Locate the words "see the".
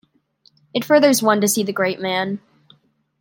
1.47-1.73